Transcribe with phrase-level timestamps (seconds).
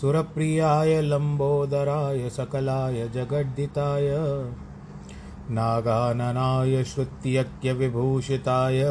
[0.00, 4.08] सुरप्रियाय लम्बोदराय सकलाय, जगद्दिताय,
[5.50, 8.82] नागाननाय श्रुत्यज्ञविभूषिताय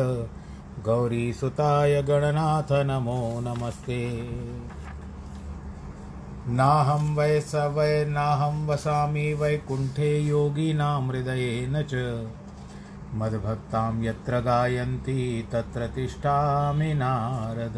[0.85, 4.29] गौरीसुताय, गणनाथ, नमो नमस्ते।
[6.47, 11.93] नाहं वै स वै नाहं वसामि वैकुण्ठे योगिनां हृदयेन च।
[13.13, 17.77] मद्भक्तां यत्र गायन्ति तत्र तिष्ठामि नारद।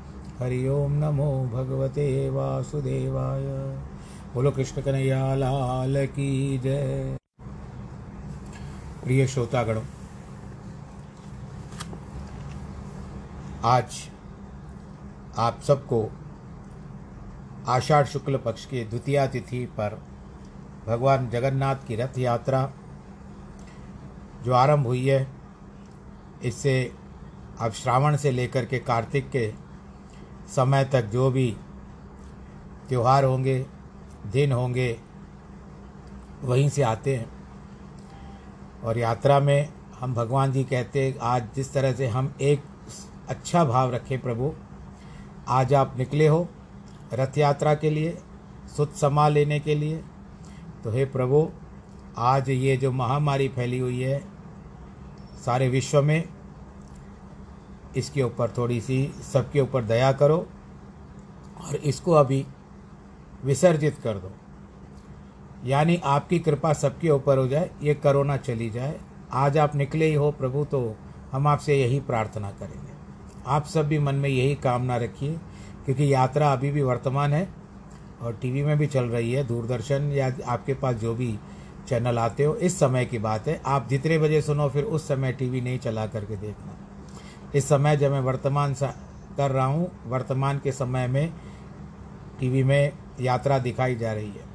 [0.41, 3.43] हरि ओं नमो भगवते वासुदेवाय।
[4.33, 7.17] बोलो कृष्ण कन्हैया, लाल की जय।
[9.03, 9.83] प्रिय श्रोतागणों,
[13.65, 14.01] आज
[15.37, 16.03] आप सबको
[17.67, 20.01] आषाढ़ शुक्ल पक्ष के द्वितीया तिथि पर
[20.87, 22.69] भगवान जगन्नाथ की रथ यात्रा
[24.45, 25.27] जो आरंभ हुई है,
[26.43, 26.79] इससे
[27.59, 29.51] अब श्रावण से लेकर के कार्तिक के
[30.51, 31.49] समय तक जो भी
[32.89, 33.59] त्यौहार होंगे,
[34.31, 34.97] दिन होंगे,
[36.43, 37.29] वहीं से आते हैं।
[38.83, 39.69] और यात्रा में
[39.99, 42.63] हम भगवान जी कहते हैं, आज जिस तरह से हम एक
[43.29, 44.53] अच्छा भाव रखें प्रभु,
[45.47, 46.47] आज आप निकले हो
[47.13, 48.17] रथ यात्रा के लिए,
[48.77, 50.03] सुत समा लेने के लिए
[50.83, 51.49] तो हे प्रभु,
[52.17, 54.19] आज ये जो महामारी फैली हुई है
[55.45, 56.23] सारे विश्व में
[57.97, 60.37] इसके ऊपर थोड़ी सी सबके ऊपर दया करो
[61.61, 62.45] और इसको अभी
[63.45, 64.31] विसर्जित कर दो।
[65.65, 68.99] यानी आपकी कृपा सबके ऊपर हो जाए, ये करोना चली जाए।
[69.33, 70.95] आज आप निकले ही हो प्रभु तो
[71.31, 72.91] हम आपसे यही प्रार्थना करेंगे।
[73.47, 75.37] आप सब भी मन में यही कामना रखिए,
[75.85, 77.47] क्योंकि यात्रा अभी भी वर्तमान है
[78.21, 81.37] और टीवी में भी चल रही है। दूरदर्शन या आपके पास जो भी
[81.87, 85.33] चैनल आते हो, इस समय की बात है। आप जितने बजे सुनो, फिर उस समय
[85.33, 86.77] टीवी नहीं चला करके देखना।
[87.55, 88.75] इस समय जब मैं वर्तमान
[89.37, 91.33] कर रहा हूँ, वर्तमान के समय में
[92.39, 94.49] टीवी में यात्रा दिखाई जा रही है।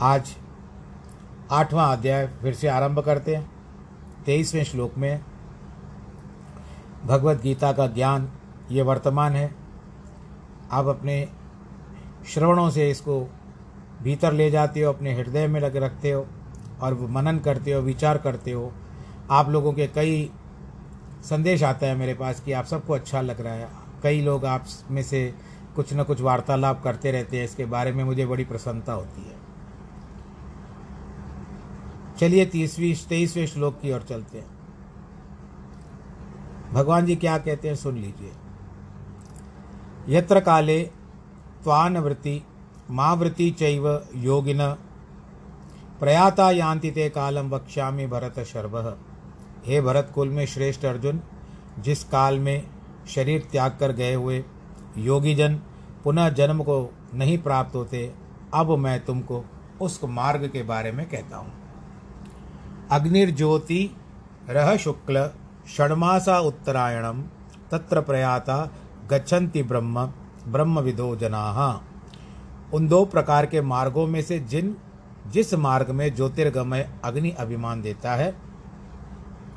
[0.00, 0.36] आज
[1.50, 3.50] आठवां अध्याय फिर से आरंभ करते हैं।
[4.26, 5.20] तेईसवें श्लोक में
[7.04, 8.28] भगवत गीता का ज्ञान
[8.70, 9.54] ये वर्तमान है।
[10.72, 11.28] आप अपने
[12.28, 13.20] श्रवणों से इसको
[14.02, 16.26] भीतर ले जाते हो, अपने हृदय में लग रखते हो
[16.80, 18.72] और मनन करते हो, विचार करते हो।
[19.30, 20.30] आप लोगों के कई
[21.24, 23.68] संदेश आता है मेरे पास कि आप सबको अच्छा लग रहा है।
[24.02, 25.34] कई लोग आप में से
[25.76, 29.38] कुछ न कुछ वार्तालाप करते रहते हैं, इसके बारे में मुझे बड़ी प्रसन्नता होती है।
[32.18, 34.46] चलिए तीसवीं, तेईसवें श्लोक की ओर चलते हैं।
[36.72, 38.32] भगवान जी क्या कहते हैं सुन लीजिए।
[40.08, 40.82] यत्र काले
[41.62, 42.42] त्वानवृत्ति
[42.90, 44.66] मावृत्ति चैव योगिन,
[46.00, 48.78] प्रयाता यान्ति ते कालम वक्ष्यामि भरत शर्व।
[49.66, 51.20] हे भरत कुल में श्रेष्ठ अर्जुन,
[51.78, 52.66] जिस काल में
[53.08, 54.44] शरीर त्याग कर गए हुए
[54.98, 55.60] योगीजन
[56.04, 58.12] पुनः जन्म को नहीं प्राप्त होते,
[58.54, 59.44] अब मैं तुमको
[59.80, 61.52] उस मार्ग के बारे में कहता हूँ।
[62.90, 63.90] अग्निर्ज्योति
[64.48, 65.30] रह शुक्ल
[65.68, 67.22] षण्मासा उत्तरायणम
[67.70, 68.70] तत्र प्रयाता
[69.10, 70.06] गच्छन्ति ब्रह्म
[70.46, 71.82] ब्रह्म विदो जना।
[72.74, 74.76] उन दो प्रकार के मार्गों में से जिन,
[75.26, 78.34] जिस मार्ग में ज्योतिर्गमय अग्नि अभिमान देता है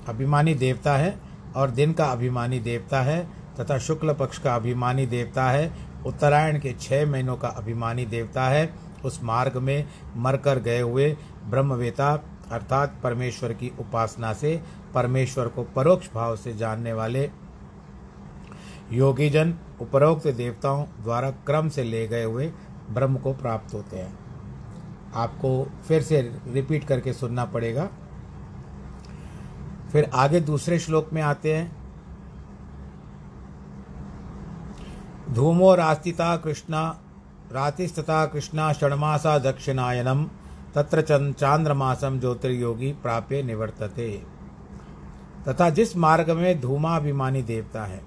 [0.10, 1.16] अभिमानी देवता है
[1.56, 3.24] और दिन का अभिमानी देवता है
[3.60, 5.72] तथा शुक्ल पक्ष का अभिमानी देवता है।
[6.06, 8.74] उत्तरायण के छः महीनों का अभिमानी देवता है।
[9.06, 9.86] उस मार्ग में
[10.16, 11.16] मरकर गए हुए
[11.46, 12.12] ब्रह्मवेता
[12.52, 14.62] अर्थात परमेश्वर की उपासना से
[14.94, 17.30] परमेश्वर को परोक्ष भाव से जानने वाले
[18.92, 22.52] योगीजन उपरोक्त देवताओं द्वारा क्रम से ले गए हुए
[22.90, 24.14] ब्रह्म को प्राप्त होते हैं।
[25.16, 27.90] आपको फिर से रिपीट करके सुनना पड़ेगा।
[29.94, 31.72] फिर आगे दूसरे श्लोक में आते हैं।
[35.34, 37.00] धूमो रास्तिता कृष्णा
[37.52, 40.24] रातिस्तथा कृष्णा षण्मासा दक्षिणायनम,
[40.76, 41.02] तत्र
[41.32, 44.10] चांद्रमासम ज्योतिर्योगी प्राप्य निवर्तते।
[45.48, 48.02] तथा जिस मार्ग में धूमाभिमानी देवता है,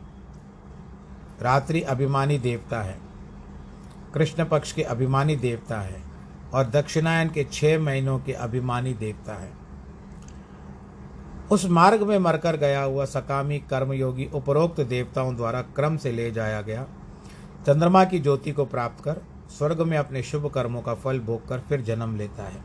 [1.42, 2.98] रात्रि अभिमानी देवता है,
[4.14, 6.02] कृष्ण पक्ष के अभिमानी देवता है
[6.54, 9.65] और दक्षिणायन के छह महीनों के अभिमानी देवता है।
[11.50, 16.60] उस मार्ग में मरकर गया हुआ सकामी कर्मयोगी उपरोक्त देवताओं द्वारा क्रम से ले जाया
[16.62, 16.86] गया।
[17.66, 19.20] चंद्रमा की ज्योति को प्राप्त कर,
[19.58, 22.64] स्वर्ग में अपने शुभ कर्मों का फल भोग कर फिर जन्म लेता है।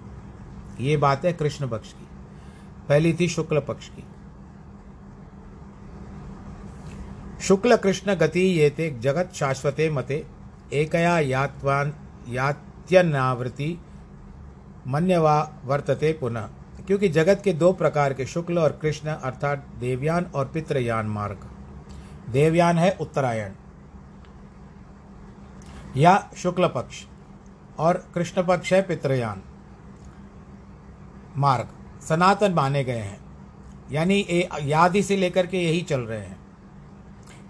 [0.79, 2.07] ये बात है कृष्ण पक्ष की।
[2.89, 4.03] पहली थी शुक्ल पक्ष की।
[7.41, 10.25] शुक्ल कृष्ण गति ये थे जगत शाश्वते मते,
[10.73, 11.93] एकया यात्वान
[12.29, 13.81] यात्यनावृति
[14.87, 16.49] मन्यवा वर्तते पुनः।
[16.91, 21.47] क्योंकि जगत के दो प्रकार के शुक्ल और कृष्ण अर्थात देवयान और पितृयान मार्ग।
[22.29, 23.51] देवयान है उत्तरायण,
[25.97, 27.03] या शुक्ल पक्ष,
[27.79, 29.41] और कृष्ण पक्ष है पितृयान
[31.37, 31.69] मार्ग।
[32.01, 33.19] सनातन माने गए हैं।
[33.91, 36.39] यानी यादि से लेकर के यही चल रहे हैं।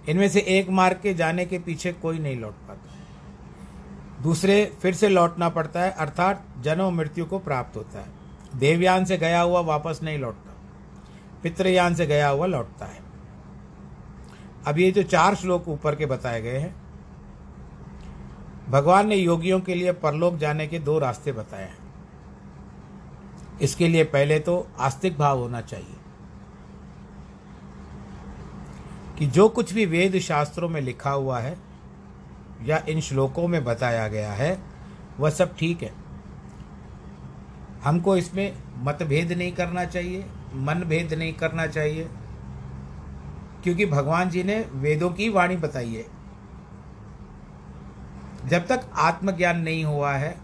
[0.10, 2.96] इनमें से एक मार्ग के जाने के पीछे कोई नहीं लौट पाता।
[4.24, 8.21] दूसरे फिर से लौटना पड़ता है, अर्थात जन्म मृत्यु को प्राप्त होता है।
[8.56, 10.54] देवयान से गया हुआ वापस नहीं लौटता।
[11.44, 13.00] पितृयान से गया हुआ लौटता है।
[14.68, 16.76] अब ये जो चार श्लोक ऊपर के बताए गए हैं,
[18.70, 21.78] भगवान ने योगियों के लिए परलोक जाने के दो रास्ते बताए हैं।
[23.62, 25.96] इसके लिए पहले तो आस्तिक भाव होना चाहिए
[29.20, 31.58] कि जो कुछ भी वेद शास्त्रों में लिखा हुआ है
[32.64, 34.58] या इन श्लोकों में बताया गया है,
[35.20, 35.94] वह सब ठीक है।
[37.84, 42.10] हमको इसमें मतभेद नहीं करना चाहिए मन भेद नहीं करना चाहिए।
[43.64, 46.22] क्योंकि भगवान जी ने वेदों की वाणी बताई है।
[48.50, 50.38] जब तक आत्मज्ञान नहीं हुआ है,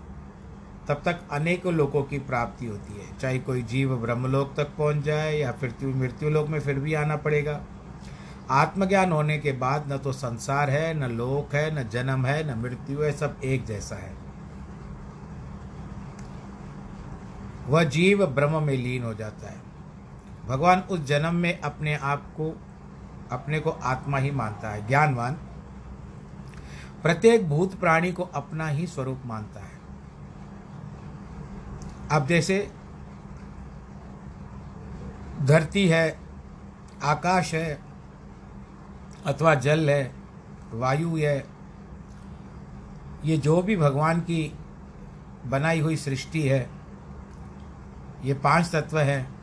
[0.88, 5.38] तब तक अनेकों लोगों की प्राप्ति होती है। चाहे कोई जीव ब्रह्मलोक तक पहुँच जाए
[5.38, 7.62] या फिर मृत्यु लोक में फिर भी आना पड़ेगा।
[8.50, 12.60] आत्मज्ञान होने के बाद न तो संसार है, न लोक है, न जन्म है, न
[12.60, 14.27] मृत्यु है, सब एक जैसा है।
[17.68, 19.62] वह जीव ब्रह्म में लीन हो जाता है।
[20.48, 22.62] भगवान उस जन्म में अपने आप को,
[23.32, 25.34] अपने को आत्मा ही मानता है, ज्ञानवान।
[27.04, 29.78] प्रत्येक भूत प्राणी को अपना ही स्वरूप मानता है।
[32.12, 32.72] अब जैसे
[35.42, 36.20] धरती है,
[37.04, 37.82] आकाश है,
[39.26, 40.12] अथवा जल है,
[40.74, 41.48] वायु है,
[43.26, 44.58] ये जो भी भगवान की
[45.46, 46.77] बनाई हुई सृष्टि है
[48.28, 49.36] ये पाँच तत्व हैं।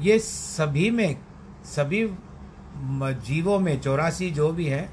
[0.00, 1.16] ये सभी में,
[1.64, 2.14] सभी
[3.26, 4.90] जीवों में, चौरासी जो भी है,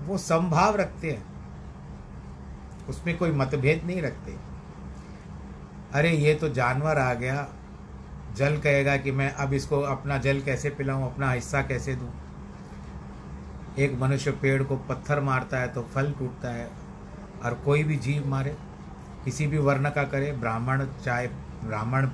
[0.00, 1.24] वो संभाव रखते हैं।
[2.88, 4.36] उसमें कोई मतभेद नहीं रखते।
[5.92, 7.48] अरे, ये तो जानवर आ गया।
[8.36, 12.12] जल कहेगा कि मैं अब इसको अपना जल कैसे पिलाऊं, अपना हिस्सा कैसे दूँ?
[13.78, 16.70] एक मनुष्य पेड़ को पत्थर मारता है तो फल टूटता है,
[17.44, 18.56] और कोई भी जीव मारे।
[19.24, 21.26] किसी भी वर्ण का करे, ब्राह्मण चाहे
[21.64, 22.06] ब्राह्मण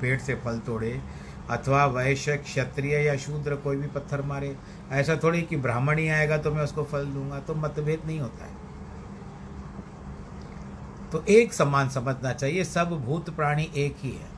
[0.00, 1.00] पेट से फल तोड़े,
[1.50, 4.56] अथवा वैश्य, क्षत्रिय या शूद्र कोई भी पत्थर मारे,
[4.92, 8.44] ऐसा थोड़ी कि ब्राह्मण ही आएगा तो मैं उसको फल दूँगा तो मतभेद नहीं होता
[8.44, 8.58] है।
[11.12, 14.28] तो एक समान समझना चाहिए, सब भूत प्राणी एक ही है।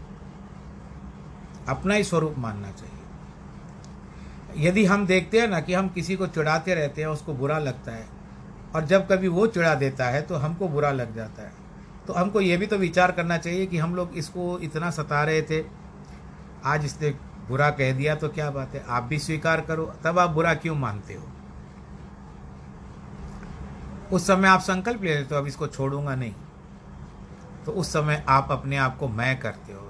[1.69, 6.75] अपना ही स्वरूप मानना चाहिए। यदि हम देखते हैं ना कि हम किसी को चिढ़ाते
[6.75, 8.07] रहते हैं, उसको बुरा लगता है,
[8.75, 11.62] और जब कभी वो चिढ़ा देता है तो हमको बुरा लग जाता है।
[12.07, 15.43] तो हमको ये भी तो विचार करना चाहिए कि हम लोग इसको इतना सता रहे
[15.43, 15.65] थे।
[16.65, 17.11] आज इसने
[17.49, 18.85] बुरा कह दिया तो क्या बात है?
[18.89, 21.29] आप भी स्वीकार करो, तब आप बुरा क्यों मानते हो?
[24.13, 26.35] उस समय आप संकल्प ले लेते हो, अब इसको छोड़ूँगा नहीं।
[27.67, 29.89] तो उस समय आप अपने आप को मैं करते हो।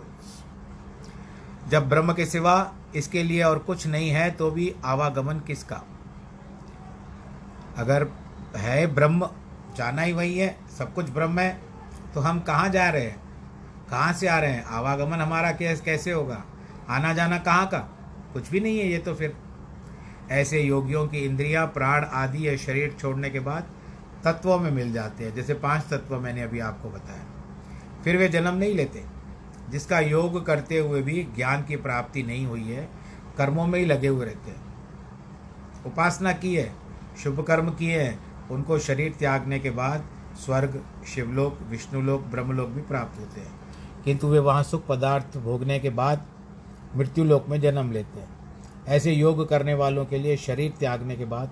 [1.68, 5.82] जब ब्रह्म के सिवा इसके लिए और कुछ नहीं है तो भी आवागमन किसका?
[7.76, 8.06] अगर
[8.56, 9.28] है ब्रह्म,
[9.76, 11.71] जाना ही वही है, सब कुछ ब्रह्म है।
[12.14, 13.22] तो हम कहाँ जा रहे हैं?
[13.90, 14.64] कहाँ से आ रहे हैं?
[14.64, 16.44] आवागमन हमारा कैसे होगा?
[16.88, 17.78] आना जाना कहाँ का?
[18.32, 19.36] कुछ भी नहीं है ये तो फिर।
[20.30, 23.66] ऐसे योगियों की इंद्रियाँ, प्राण आदि या शरीर छोड़ने के बाद
[24.24, 27.24] तत्वों में मिल जाते हैं, जैसे पाँच तत्व मैंने अभी आपको बताया।
[28.04, 29.04] फिर वे जन्म नहीं लेते।
[29.70, 32.88] जिसका योग करते हुए भी ज्ञान की प्राप्ति नहीं हुई है,
[33.38, 34.60] कर्मों में ही लगे हुए रहते हैं।
[35.86, 36.72] उपासना की है,
[37.22, 40.04] शुभ कर्म किए हैं, उनको शरीर त्यागने के बाद
[40.36, 43.52] स्वर्ग शिवलोक, विष्णुलोक, ब्रह्मलोक भी प्राप्त होते हैं।
[44.04, 46.22] किंतु वे वहाँ सुख पदार्थ भोगने के बाद
[46.96, 48.28] मृत्यु लोक में जन्म लेते हैं।
[48.88, 51.50] ऐसे योग करने वालों के लिए शरीर त्यागने के बाद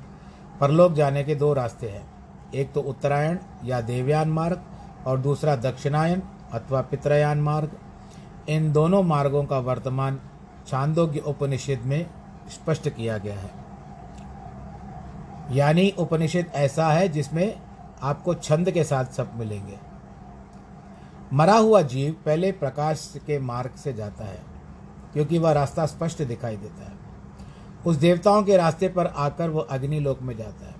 [0.60, 2.10] परलोक जाने के दो रास्ते हैं।
[2.54, 4.62] एक तो उत्तरायण या देवयान मार्ग
[5.06, 7.70] और दूसरा दक्षिणायन अथवा पितरयान मार्ग।
[8.48, 10.20] इन दोनों मार्गों का वर्तमान
[10.66, 12.06] छांदोग्य उपनिषद में
[12.48, 13.50] स्पष्ट किया गया है।
[15.56, 17.60] यानी उपनिषद ऐसा है जिसमें
[18.02, 19.78] आपको छंद के साथ सब मिलेंगे।
[21.32, 24.40] मरा हुआ जीव पहले प्रकाश के मार्ग से जाता है,
[25.12, 26.98] क्योंकि वह रास्ता स्पष्ट दिखाई देता है।
[27.86, 30.74] उस देवताओं के रास्ते पर आकर वह अग्नि लोक में जाता है।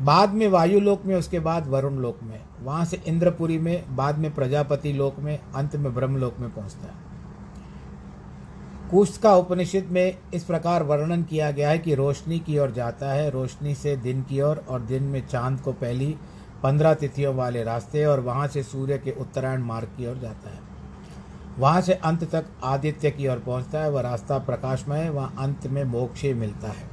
[0.00, 4.18] बाद में वायु लोक में, उसके बाद वरुण लोक में, वहाँ से इंद्रपुरी में, बाद
[4.18, 7.15] में प्रजापति लोक में, अंत में ब्रह्म लोक में पहुँचता है।
[8.90, 13.12] कुश का उपनिषद में इस प्रकार वर्णन किया गया है कि रोशनी की ओर जाता
[13.12, 16.16] है रोशनी से दिन की ओर और, और दिन में चाँद को पहली
[16.62, 20.60] पंद्रह तिथियों वाले रास्ते और वहाँ से सूर्य के उत्तरायण मार्ग की ओर जाता है।
[21.58, 25.66] वहाँ से अंत तक आदित्य की ओर पहुँचता है वह रास्ता प्रकाशमय है वह अंत
[25.66, 26.90] में मोक्ष मिलता है।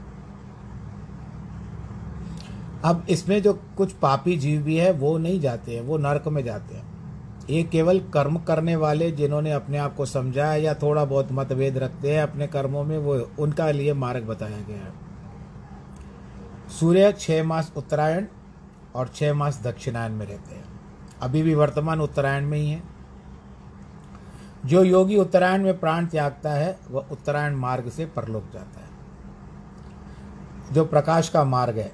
[2.84, 6.44] अब इसमें जो कुछ पापी जीव भी है वो नहीं जाते हैं वो नरक में
[6.44, 6.93] जाते हैं।
[7.50, 11.78] ये केवल कर्म करने वाले जिन्होंने अपने आप को समझा है या थोड़ा बहुत मतभेद
[11.78, 14.94] रखते हैं अपने कर्मों में, वो उनका लिए मार्ग बताया गया है।
[16.70, 18.26] सूर्य छः मास उत्तरायण
[18.96, 20.66] और छः मास दक्षिणायन में रहते हैं।
[21.22, 22.84] अभी भी वर्तमान उत्तरायण में ही है।
[24.66, 28.90] जो योगी उत्तरायण में प्राण त्यागता है, वह उत्तरायण मार्ग से परलोक जाता है।
[30.74, 31.92] जो प्रकाश का मार्ग है,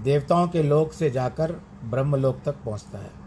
[0.00, 1.52] देवताओं के लोक से जाकर
[1.84, 3.21] ब्रह्मलोक तक पहुँचता है।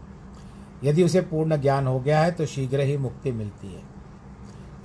[0.84, 3.82] यदि उसे पूर्ण ज्ञान हो गया है तो शीघ्र ही मुक्ति मिलती है।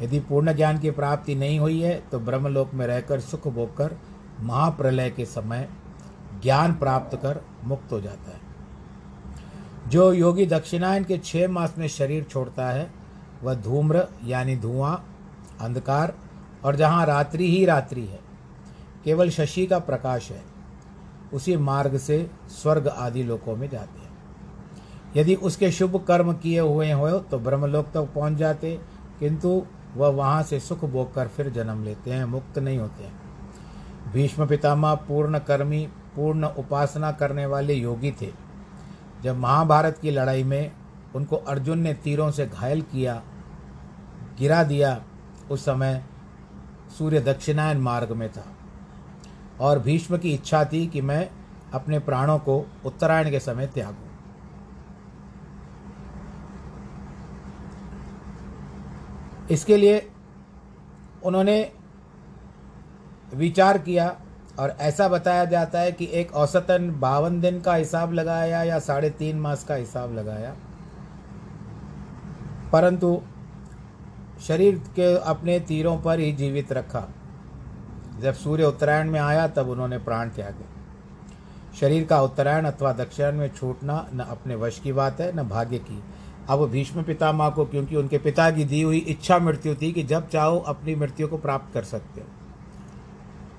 [0.01, 3.95] यदि पूर्ण ज्ञान की प्राप्ति नहीं हुई है तो ब्रह्मलोक में रहकर सुख भोगकर
[4.39, 5.69] महाप्रलय के समय
[6.41, 8.39] ज्ञान प्राप्त कर मुक्त हो जाता है।
[9.89, 12.91] जो योगी दक्षिणायन के छह मास में शरीर छोड़ता है,
[13.43, 15.05] वह धूम्र, यानी धुआँ,
[15.61, 16.13] अंधकार,
[16.63, 18.19] और जहाँ रात्रि ही रात्रि है,
[19.03, 20.41] केवल शशि का प्रकाश है,
[21.33, 24.00] उसी मार्ग से स्वर्ग आदि लोकों में जाते हैं।
[25.17, 28.79] यदि उसके शुभ कर्म किए हुए हो तो ब्रह्मलोक तक तो पहुँच जाते,
[29.19, 29.61] किंतु
[29.95, 34.47] वह वहाँ से सुख भोग कर फिर जन्म लेते हैं, मुक्त नहीं होते हैं। भीष्म
[34.47, 38.29] पितामह पूर्ण कर्मी, पूर्ण उपासना करने वाले योगी थे।
[39.23, 40.71] जब महाभारत की लड़ाई में
[41.15, 43.21] उनको अर्जुन ने तीरों से घायल किया,
[44.39, 45.01] गिरा दिया,
[45.51, 46.03] उस समय
[46.97, 48.45] सूर्य दक्षिणायन मार्ग में था।
[49.59, 51.29] और भीष्म की इच्छा थी कि मैं
[51.73, 54.10] अपने प्राणों को उत्तरायण के समय त्यागूं।
[59.51, 60.09] इसके लिए
[61.25, 61.71] उन्होंने
[63.33, 64.19] विचार किया
[64.59, 69.09] और ऐसा बताया जाता है कि एक औसतन बावन दिन का हिसाब लगाया या साढ़े
[69.09, 70.55] तीन मास का हिसाब लगाया।
[72.71, 73.21] परंतु
[74.47, 77.07] शरीर के अपने तीरों पर ही जीवित रखा।
[78.19, 80.65] जब सूर्य उत्तरायण में आया, तब उन्होंने प्राण त्यागे
[81.79, 85.77] शरीर का उत्तरायण अथवा दक्षिण में छूटना न अपने वश की बात है, न भाग्य
[85.77, 86.03] की।
[86.49, 90.29] अब भीष्म पितामह को, क्योंकि उनके पिता की दी हुई इच्छा मृत्यु थी कि जब
[90.29, 92.27] चाहो अपनी मृत्यु को प्राप्त कर सकते हो।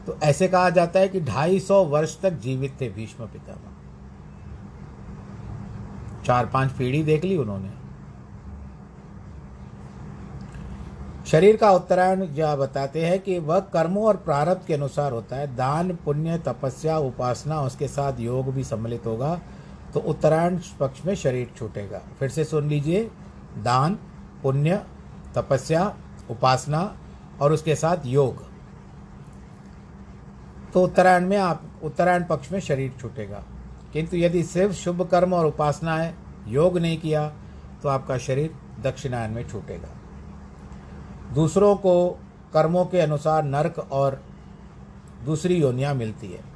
[0.06, 3.70] तो ऐसे कहा जाता है कि ढाई सौ वर्ष तक जीवित थे भीष्म पितामह
[6.24, 7.70] चार पाँच पीढ़ी देख ली उन्होंने।
[11.26, 15.54] शरीर का उत्तरायण जो बताते हैं कि वह कर्मों और प्रारब्ध के अनुसार होता है।
[15.56, 19.40] दान, पुण्य, तपस्या, उपासना, उसके साथ योग भी सम्मिलित होगा।
[19.94, 23.10] तो उत्तरायण पक्ष में शरीर छूटेगा। फिर से सुन लीजिए,
[23.58, 23.98] दान,
[24.42, 24.86] पुण्य,
[25.34, 25.96] तपस्या,
[26.30, 26.98] उपासना
[27.40, 28.44] और उसके साथ योग।
[30.74, 33.44] तो उत्तरायण में आप, उत्तरायण पक्ष में शरीर छूटेगा।
[33.92, 36.14] किंतु यदि सिर्फ़ शुभ कर्म और उपासना है
[36.48, 37.32] योग नहीं किया
[37.82, 39.88] तो आपका शरीर दक्षिणायन में छूटेगा।
[41.34, 42.10] दूसरों को
[42.54, 44.22] कर्मों के अनुसार नरक और
[45.24, 46.51] दूसरी योनियाँ मिलती है।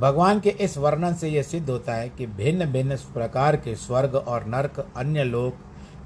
[0.00, 4.14] भगवान के इस वर्णन से यह सिद्ध होता है कि भिन्न भिन्न प्रकार के स्वर्ग
[4.14, 5.54] और नरक अन्य लोक,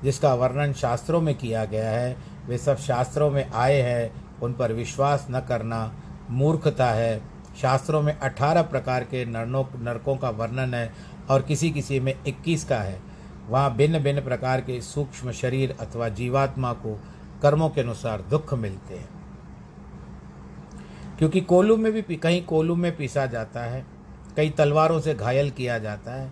[0.05, 2.17] जिसका वर्णन शास्त्रों में किया गया है,
[2.47, 5.95] वे सब शास्त्रों में आए हैं, उन पर विश्वास न करना
[6.31, 7.23] मूर्खता है।
[7.63, 10.93] शास्त्रों में अठारह प्रकार के नरनों, नरकों का वर्णन है
[11.31, 13.01] और किसी किसी में इक्कीस का है।
[13.49, 17.01] वहाँ भिन्न भिन्न प्रकार के सूक्ष्म शरीर अथवा जीवात्मा को
[17.43, 19.16] कर्मों के अनुसार दुख मिलते हैं।
[21.19, 23.85] क्योंकि कोलू में भी कहीं कोलू में पीसा जाता है
[24.37, 26.31] कई तलवारों से घायल किया जाता है,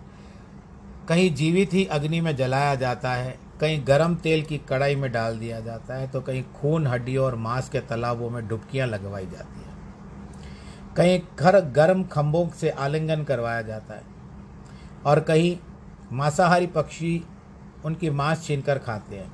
[1.09, 5.37] कहीं जीवित ही अग्नि में जलाया जाता है, कहीं गर्म तेल की कढ़ाई में डाल
[5.39, 9.59] दिया जाता है तो कहीं खून हड्डियों और मांस के तालाबों में डुबकियाँ लगवाई जाती
[9.59, 9.73] हैं।
[10.95, 14.03] कहीं घर गर्म खम्भों से आलिंगन करवाया जाता है,
[15.05, 15.57] और कहीं
[16.11, 17.23] मांसाहारी पक्षी
[17.85, 19.31] उनकी मांस छीनकर खाते हैं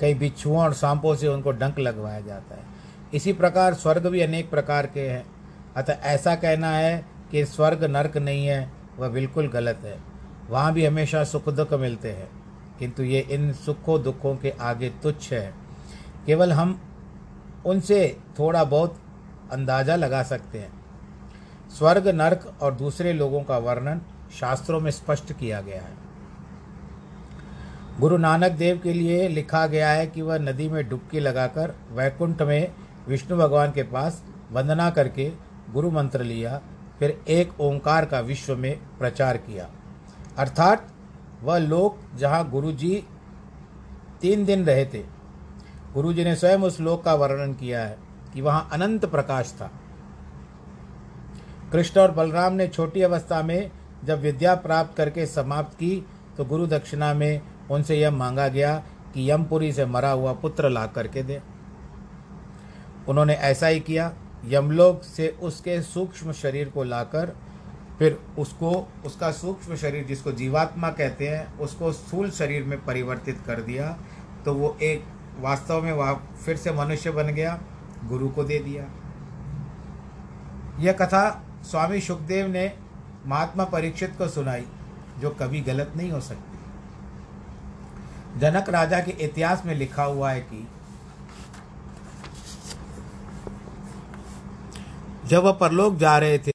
[0.00, 2.70] कई बिच्छुओं और सांपों से उनको डंक लगवाया जाता है।
[3.14, 5.26] इसी प्रकार स्वर्ग भी अनेक प्रकार के हैं।
[5.76, 10.00] अतः ऐसा कहना है कि स्वर्ग नरक नहीं है, वह बिल्कुल गलत है।
[10.50, 12.42] वहाँ भी हमेशा सुख दुख मिलते हैं।
[12.78, 15.54] किंतु ये इन सुखों दुखों के आगे तुच्छ है।
[16.26, 16.80] केवल हम
[17.66, 19.00] उनसे थोड़ा बहुत
[19.52, 20.72] अंदाज़ा लगा सकते हैं।
[21.78, 24.00] स्वर्ग नरक और दूसरे लोगों का वर्णन
[24.40, 26.02] शास्त्रों में स्पष्ट किया गया है।
[28.00, 32.42] गुरु नानक देव के लिए लिखा गया है कि वह नदी में डुबकी लगाकर वैकुंठ
[32.42, 32.72] में
[33.08, 35.30] विष्णु भगवान के पास वंदना करके
[35.72, 36.60] गुरु मंत्र लिया,
[36.98, 39.68] फिर एक ओंकार का विश्व में प्रचार किया।
[40.38, 40.86] अर्थात
[41.42, 43.02] वह लोक जहाँ गुरु जी
[44.20, 45.02] तीन दिन रहे थे
[45.94, 47.96] गुरु जी ने स्वयं उस लोक का वर्णन किया है
[48.34, 49.70] कि वहाँ अनंत प्रकाश था।
[51.72, 53.70] कृष्ण और बलराम ने छोटी अवस्था में
[54.04, 55.94] जब विद्या प्राप्त करके समाप्त की
[56.36, 58.74] तो गुरु दक्षिणा में उनसे यह मांगा गया
[59.14, 61.40] कि यमपुरी से मरा हुआ पुत्र ला करके दे।
[63.08, 64.12] उन्होंने ऐसा ही किया।
[64.46, 67.36] यमलोक से उसके सूक्ष्म शरीर को लाकर
[67.98, 73.60] फिर उसको, उसका सूक्ष्म शरीर जिसको जीवात्मा कहते हैं, उसको स्थूल शरीर में परिवर्तित कर
[73.60, 73.98] दिया।
[74.44, 75.04] तो वो एक,
[75.38, 77.60] वास्तव में वह फिर से मनुष्य बन गया,
[78.04, 78.84] गुरु को दे दिया।
[80.78, 82.72] यह कथा स्वामी सुखदेव ने
[83.26, 84.64] महात्मा परीक्षित को सुनाई,
[85.18, 86.58] जो कभी गलत नहीं हो सकती।
[88.40, 90.68] जनक राजा के इतिहास में लिखा हुआ है कि
[95.32, 96.50] जब वह परलोक जा रहे थे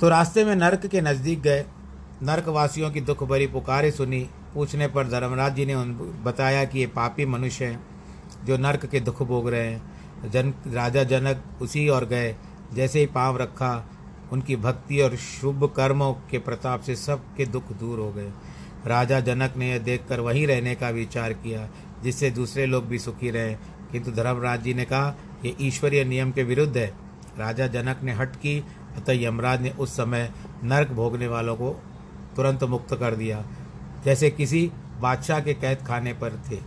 [0.00, 1.64] तो रास्ते में नरक के नज़दीक गए।
[2.22, 4.20] नरक वासियों की दुख भरी पुकारें सुनी।
[4.54, 5.92] पूछने पर धर्मराज जी ने उन
[6.24, 7.80] बताया कि ये पापी मनुष्य हैं,
[8.44, 12.36] जो नरक के दुख भोग रहे हैं। जन, राजा जनक उसी और गए,
[12.74, 13.72] जैसे ही पाँव रखा,
[14.32, 18.30] उनकी भक्ति और शुभ कर्मों के प्रताप से सबके दुख दूर हो गए।
[18.86, 21.68] राजा जनक ने यह देखकर वहीं रहने का विचार किया,
[22.02, 23.54] जिससे दूसरे लोग भी सुखी रहे।
[23.92, 26.86] किंतु धर्मराज जी ने कहा यह ईश्वरीय नियम के विरुद्ध है।
[27.38, 28.58] राजा जनक ने हट की,
[28.96, 30.30] अतः यमराज ने उस समय
[30.64, 31.70] नरक भोगने वालों को
[32.36, 33.44] तुरंत मुक्त कर दिया,
[34.04, 36.58] जैसे किसी बादशाह के कैद खाने पर थे।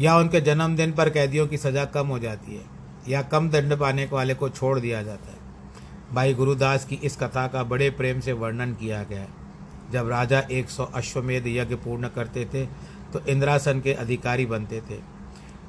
[0.00, 2.64] या उनके जन्मदिन पर कैदियों की सजा कम हो जाती है,
[3.08, 5.38] या कम दंड पाने वाले को छोड़ दिया जाता है।
[6.12, 9.28] भाई गुरुदास की इस कथा का बड़े प्रेम से वर्णन किया गया। है
[9.92, 12.66] जब राजा एक सौ अश्वमेध यज्ञ पूर्ण करते थे
[13.12, 15.19] तो इंद्रासन के अधिकारी बनते थे।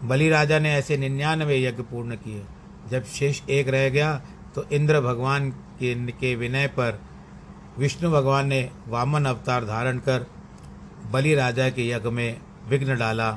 [0.03, 2.43] बलि राजा ने ऐसे निन्यानवे यज्ञ पूर्ण किए।
[2.91, 4.13] जब शेष एक रह गया
[4.55, 6.99] तो इंद्र भगवान के के विनय पर
[7.77, 10.25] विष्णु भगवान ने वामन अवतार धारण कर
[11.11, 13.31] बलि राजा के यज्ञ में विघ्न डाला।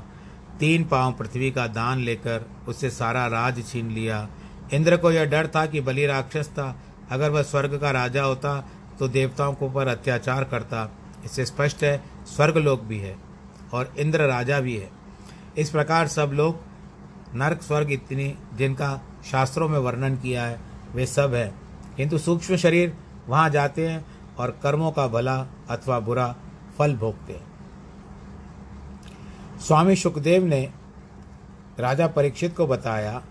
[0.61, 4.29] तीन पाँव पृथ्वी का दान लेकर उससे सारा राज छीन लिया।
[4.75, 6.75] इंद्र को यह डर था कि बलि राक्षस था।
[7.11, 8.59] अगर वह स्वर्ग का राजा होता
[8.99, 10.91] तो देवताओं को पर अत्याचार करता।
[11.25, 13.17] इससे स्पष्ट है, स्वर्गलोक भी है
[13.73, 14.91] और इंद्र राजा भी है।
[15.59, 16.57] इस प्रकार सब लोग
[17.35, 20.61] नरक स्वर्ग इतनी, जिनका शास्त्रों में वर्णन किया है,
[20.95, 21.55] वे सब है।
[21.97, 22.97] किंतु सूक्ष्म शरीर
[23.29, 24.05] वहाँ जाते हैं
[24.39, 25.37] और कर्मों का भला
[25.71, 26.35] अथवा बुरा
[26.79, 27.55] फल भोगते हैं।
[29.61, 30.71] स्वामी सुखदेव ने
[31.79, 33.23] राजा परीक्षित को बताया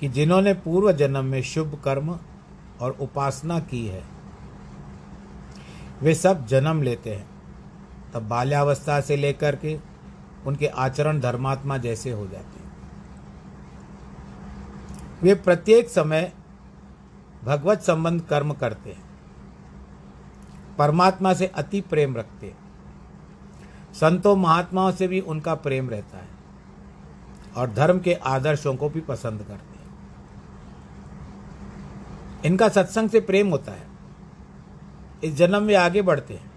[0.00, 2.18] कि जिन्होंने पूर्व जन्म में शुभ कर्म
[2.80, 4.02] और उपासना की है,
[6.02, 7.26] वे सब जन्म लेते हैं।
[8.14, 9.78] तब बाल्यावस्था से लेकर के
[10.46, 12.72] उनके आचरण धर्मात्मा जैसे हो जाते हैं।
[15.22, 16.32] वे प्रत्येक समय
[17.44, 19.04] भगवत संबंध कर्म करते हैं।
[20.78, 22.58] परमात्मा से अति प्रेम रखते हैं।
[23.94, 26.28] संतों महात्माओं से भी उनका प्रेम रहता है
[27.56, 29.84] और धर्म के आदर्शों को भी पसंद करते हैं।
[32.44, 33.86] इनका सत्संग से प्रेम होता है।
[35.24, 36.53] इस जन्म में आगे बढ़ते हैं।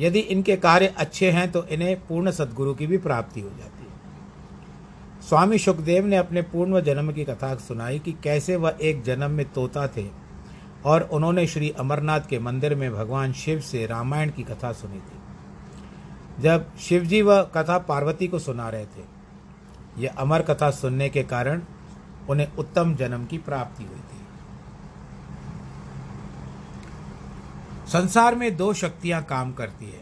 [0.00, 5.20] यदि इनके कार्य अच्छे हैं तो इन्हें पूर्ण सदगुरु की भी प्राप्ति हो जाती है।
[5.22, 9.44] स्वामी सुखदेव ने अपने पूर्ण जन्म की कथा सुनाई कि कैसे वह एक जन्म में
[9.52, 10.06] तोता थे,
[10.84, 16.42] और उन्होंने श्री अमरनाथ के मंदिर में भगवान शिव से रामायण की कथा सुनी थी।
[16.42, 19.04] जब शिवजी वह कथा पार्वती को सुना रहे थे,
[19.98, 21.62] यह अमर कथा सुनने के कारण
[22.30, 24.15] उन्हें उत्तम जन्म की प्राप्ति हुई थी।
[27.86, 30.00] संसार में दो शक्तियाँ काम करती है,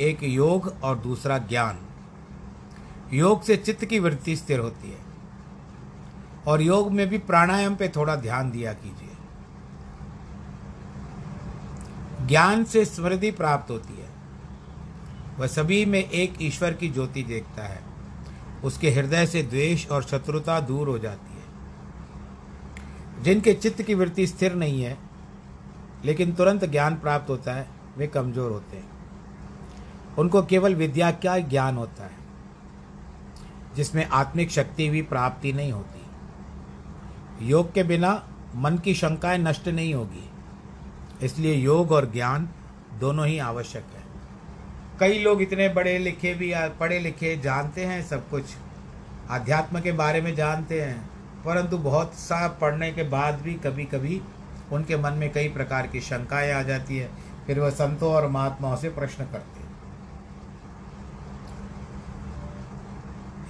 [0.00, 1.78] एक योग और दूसरा ज्ञान।
[3.12, 4.98] योग से चित्त की वृत्ति स्थिर होती है,
[6.46, 9.10] और योग में भी प्राणायाम पे थोड़ा ध्यान दिया कीजिए।
[12.26, 14.10] ज्ञान से स्मृति प्राप्त होती है।
[15.38, 17.82] वह सभी में एक ईश्वर की ज्योति देखता है।
[18.64, 21.40] उसके हृदय से द्वेष और शत्रुता दूर हो जाती है।
[23.22, 25.09] जिनके चित्त की वृत्ति स्थिर नहीं है
[26.04, 28.88] लेकिन तुरंत ज्ञान प्राप्त होता है, वे कमज़ोर होते हैं।
[30.18, 32.18] उनको केवल विद्या का ज्ञान होता है,
[33.76, 38.12] जिसमें आत्मिक शक्ति भी प्राप्ति नहीं होती। योग के बिना
[38.56, 40.24] मन की शंकाएँ नष्ट नहीं होगी,
[41.22, 42.48] इसलिए योग और ज्ञान
[43.00, 44.02] दोनों ही आवश्यक है।
[45.00, 48.44] कई लोग इतने बड़े लिखे भी पढ़े लिखे जानते हैं, सब कुछ
[49.30, 51.00] आध्यात्म के बारे में जानते हैं,
[51.44, 54.20] परंतु बहुत सा पढ़ने के बाद भी कभी कभी
[54.72, 57.10] उनके मन में कई प्रकार की शंकाएँ आ जाती है,
[57.46, 59.70] फिर वह संतों और महात्माओं से प्रश्न करते हैं।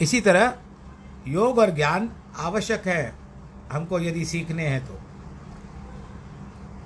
[0.01, 0.55] इसी तरह
[1.29, 3.15] योग और ज्ञान आवश्यक है,
[3.73, 4.99] हमको यदि सीखने हैं तो।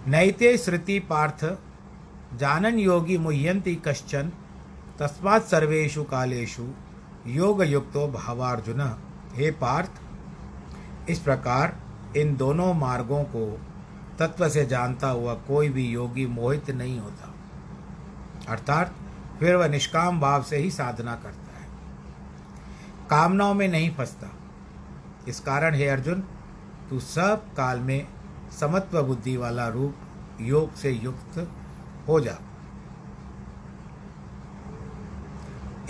[0.06, 1.44] नैते श्रुति पार्थ,
[2.36, 4.32] जानन योगी मुह्यंती कश्चन,
[4.98, 6.66] तस्मात् सर्वेशु कालेशु
[7.26, 8.80] योग युक्तो भावार्जुन।
[9.34, 9.90] हे पार्थ,
[11.10, 11.76] इस प्रकार
[12.16, 13.60] इन दोनों मार्गों को
[14.18, 17.34] तत्व से जानता हुआ कोई भी योगी मोहित नहीं होता।
[18.48, 18.94] अर्थात,
[19.40, 21.68] फिर वह निष्काम भाव से ही साधना करता है।
[23.10, 24.26] कामनाओं में नहीं फंसता।
[25.28, 26.24] इस कारण हे अर्जुन,
[26.90, 28.08] तू सब काल में
[28.60, 29.94] समत्व बुद्धि वाला रूप
[30.40, 31.50] योग से युक्त
[32.08, 32.38] हो जा।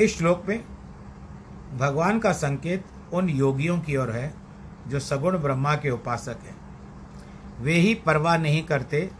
[0.01, 0.65] इस श्लोक में
[1.79, 4.35] भगवान का संकेत उन योगियों की ओर है
[4.89, 6.54] जो सगुण ब्रह्मा के उपासक हैं।
[7.61, 9.11] वे ही परवाह नहीं करते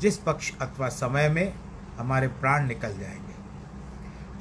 [0.00, 1.54] जिस पक्ष अथवा समय में
[1.96, 3.34] हमारे प्राण निकल जाएँगे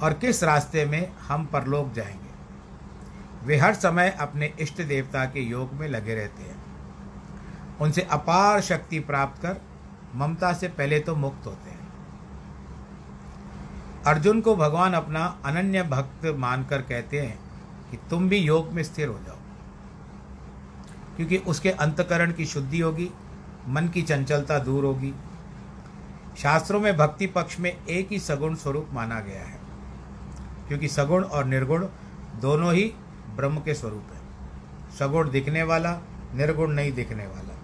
[0.06, 5.74] और किस रास्ते में हम परलोक जाएँगे। वे हर समय अपने इष्ट देवता के योग
[5.74, 6.58] में लगे रहते हैं।
[7.82, 9.62] उनसे अपार शक्ति प्राप्त कर
[10.16, 11.88] ममता से पहले तो मुक्त होते हैं।
[14.06, 17.40] अर्जुन को भगवान अपना अनन्य भक्त मानकर कहते हैं
[17.92, 19.39] कि तुम भी योग में स्थिर हो जाओ।
[21.20, 23.10] क्योंकि उसके अंतकरण की शुद्धि होगी,
[23.68, 25.14] मन की चंचलता दूर होगी।
[26.38, 29.60] शास्त्रों में भक्ति पक्ष में एक ही सगुण स्वरूप माना गया है,
[30.68, 31.88] क्योंकि सगुण और निर्गुण
[32.42, 32.94] दोनों ही
[33.36, 34.20] ब्रह्म के स्वरूप है।
[35.00, 36.00] सगुण दिखने वाला,
[36.36, 37.56] निर्गुण नहीं दिखने वाला।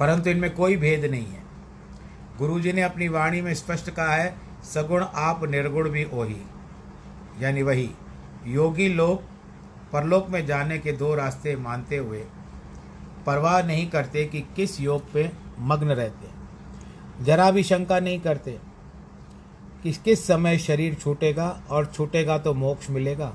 [0.00, 1.42] परंतु इनमें कोई भेद नहीं है।
[2.38, 6.42] गुरु जी ने अपनी वाणी में स्पष्ट कहा है, सगुण आप निर्गुण भी वही
[7.40, 7.90] यानी वही,
[8.46, 9.37] योगी लोग
[9.92, 12.24] परलोक में जाने के दो रास्ते मानते हुए
[13.26, 18.58] परवाह नहीं करते कि किस योग पे मग्न रहते। जरा भी शंका नहीं करते
[19.82, 23.32] कि किस समय शरीर छूटेगा और छूटेगा तो मोक्ष मिलेगा।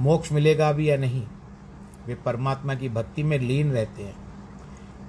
[0.00, 1.22] मोक्ष मिलेगा भी या नहीं,
[2.06, 4.16] वे परमात्मा की भक्ति में लीन रहते हैं।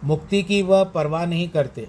[0.03, 1.87] मुक्ति की वह परवाह नहीं करते,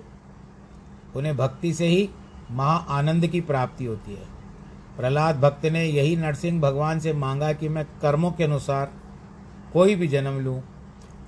[1.16, 2.08] उन्हें भक्ति से ही
[2.50, 4.39] महा आनंद की प्राप्ति होती है।
[4.96, 8.90] प्रहलाद भक्त ने यही नरसिंह भगवान से मांगा कि मैं कर्मों के अनुसार
[9.72, 10.60] कोई भी जन्म लूँ,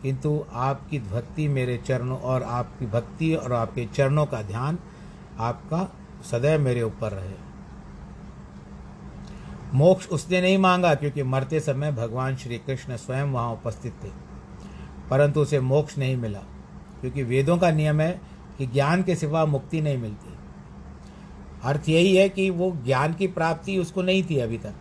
[0.02, 4.78] किंतु आपकी भक्ति मेरे चरणों और आपकी भक्ति और आपके चरणों का ध्यान
[5.40, 5.88] आपका
[6.30, 7.34] सदैव मेरे ऊपर रहे।
[9.74, 14.08] मोक्ष उसने नहीं मांगा, क्योंकि मरते समय भगवान श्री कृष्ण स्वयं वहाँ उपस्थित थे,
[15.10, 16.42] परंतु उसे मोक्ष नहीं मिला,
[17.00, 18.20] क्योंकि वेदों का नियम है
[18.58, 20.31] कि ज्ञान के सिवा मुक्ति नहीं मिलती।
[21.62, 24.74] अर्थ यही है कि वो ज्ञान की प्राप्ति उसको नहीं थी अभी तक।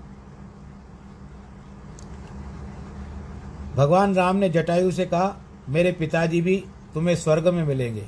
[3.75, 5.35] भगवान राम ने जटायु से कहा,
[5.69, 6.55] मेरे पिताजी भी
[6.93, 8.05] तुम्हें स्वर्ग में मिलेंगे,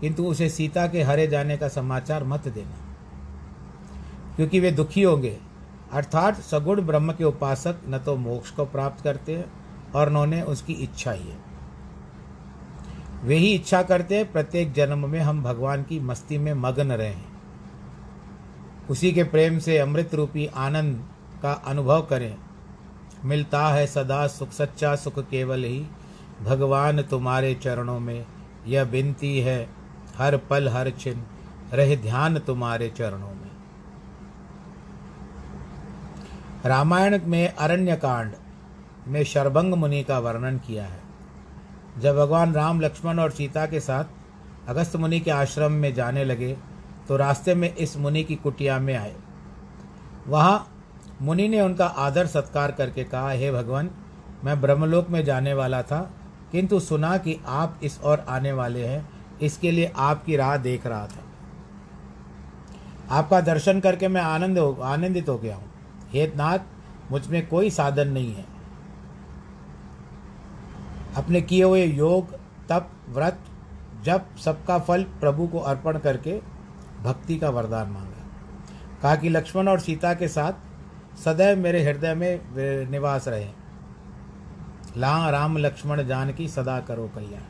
[0.00, 2.76] किंतु उसे सीता के हरे जाने का समाचार मत देना,
[4.36, 5.36] क्योंकि वे दुखी होंगे।
[5.92, 9.44] अर्थात सगुण ब्रह्म के उपासक न तो मोक्ष को प्राप्त करते हैं
[9.92, 11.36] और उन्होंने उसकी इच्छा ही है।
[13.24, 17.22] वे ही इच्छा करते हैं, प्रत्येक जन्म में हम भगवान की मस्ती में मग्न रहें।
[18.90, 21.08] उसी के प्रेम से अमृत रूपी आनंद
[21.42, 22.36] का अनुभव करें।
[23.24, 25.86] मिलता है सदा सुख, सच्चा सुख केवल ही।
[26.42, 28.26] भगवान तुम्हारे चरणों में
[28.66, 29.68] यह बिनती है,
[30.18, 31.22] हर पल, हर चिन्ह
[31.72, 33.50] रहे ध्यान तुम्हारे चरणों में।
[36.66, 38.32] रामायण में अरण्य कांड
[39.08, 41.00] में शरभंग मुनि का वर्णन किया है।
[41.98, 44.04] जब भगवान राम, लक्ष्मण और सीता के साथ
[44.68, 46.56] अगस्त मुनि के आश्रम में जाने लगे
[47.08, 49.14] तो रास्ते में इस मुनि की कुटिया में आए।
[50.26, 50.70] वहाँ
[51.22, 53.90] मुनि ने उनका आदर सत्कार करके कहा, हे भगवान,
[54.44, 56.10] मैं ब्रह्मलोक में जाने वाला था,
[56.52, 59.08] किंतु सुना कि आप इस ओर आने वाले हैं,
[59.42, 61.22] इसके लिए आपकी राह देख रहा था।
[63.10, 65.70] आपका दर्शन करके मैं आनंद हो, आनंदित हो गया हूँ।
[66.10, 66.58] हे नाथ,
[67.10, 68.44] मुझमें कोई साधन नहीं है।
[71.16, 72.32] अपने किए हुए योग,
[72.68, 73.38] तप, व्रत
[74.04, 76.53] जब सबका फल प्रभु को अर्पण करके
[77.04, 78.22] भक्ति का वरदान मांगा।
[79.02, 80.52] कहा कि लक्ष्मण और सीता के साथ
[81.18, 83.48] सदैव मेरे हृदय में निवास रहे।
[84.96, 87.42] ला राम लक्ष्मण जान की सदा करो कल्याण।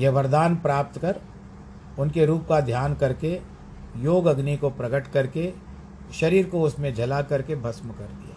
[0.00, 1.20] यह वरदान प्राप्त कर
[1.98, 3.40] उनके रूप का ध्यान करके,
[3.96, 5.52] योग अग्नि को प्रकट करके,
[6.14, 8.34] शरीर को उसमें जला करके भस्म कर दिया।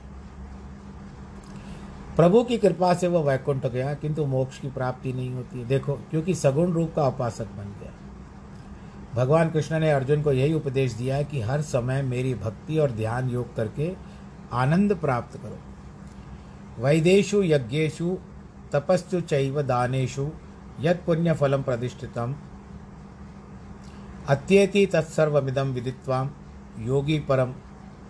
[2.15, 6.33] प्रभु की कृपा से वह वैकुंठ गया, किंतु मोक्ष की प्राप्ति नहीं होती। देखो, क्योंकि
[6.35, 7.88] सगुण रूप का उपासक बन गया।
[9.15, 12.91] भगवान कृष्ण ने अर्जुन को यही उपदेश दिया है कि हर समय मेरी भक्ति और
[12.91, 13.95] ध्यान योग करके
[14.53, 15.59] आनंद प्राप्त करो।
[16.83, 18.17] वैदेशु यज्ञेशु
[18.71, 20.29] तपस्ु चैव दानेशु
[20.79, 22.35] यद पुण्य फलम प्रतिष्ठितम।
[24.27, 26.29] अत्येति तत्सर्वमिदम विदित्वा
[26.79, 27.53] योगी परम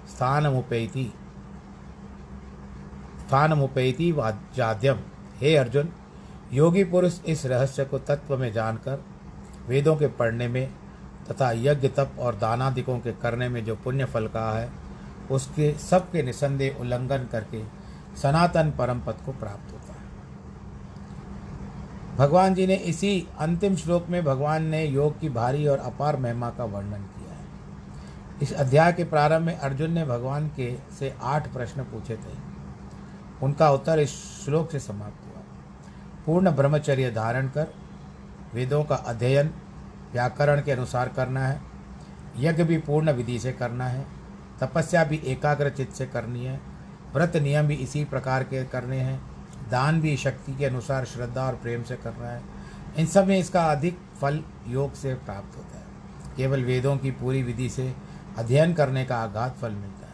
[0.07, 1.13] स्थानमुपैति
[3.19, 4.12] स्थानमुपैति
[4.55, 4.99] जाद्यम
[5.38, 5.89] हे अर्जुन,
[6.53, 9.03] योगी पुरुष इस रहस्य को तत्व में जानकर,
[9.67, 10.73] वेदों के पढ़ने में
[11.31, 14.69] तथा यज्ञ तप और दानादिकों के करने में जो पुण्य फल का है,
[15.31, 17.63] उसके सबके निसंदेह उल्लंघन करके
[18.21, 19.99] सनातन परम पद को प्राप्त होता है।
[22.17, 26.49] भगवान जी ने इसी अंतिम श्लोक में भगवान ने योग की भारी और अपार महिमा
[26.49, 27.45] का वर्णन किया है।
[28.41, 32.49] इस अध्याय के प्रारंभ में अर्जुन ने भगवान के से आठ प्रश्न पूछे थे।
[33.43, 35.43] उनका उत्तर इस श्लोक से समाप्त हुआ।
[36.25, 37.67] पूर्ण ब्रह्मचर्य धारण कर,
[38.53, 39.53] वेदों का अध्ययन
[40.11, 41.61] व्याकरण के अनुसार करना है,
[42.37, 44.05] यज्ञ भी पूर्ण विधि से करना है,
[44.61, 46.61] तपस्या भी एकाग्र चित्त से करनी है,
[47.13, 49.21] व्रत नियम भी इसी प्रकार के करने हैं,
[49.71, 52.41] दान भी शक्ति के अनुसार श्रद्धा और प्रेम से करना है।
[52.97, 55.85] इन सब में इसका अधिक फल योग से प्राप्त होता है।
[56.37, 57.95] केवल वेदों की पूरी विधि से
[58.37, 60.13] अध्ययन करने का आघात फल मिलता है।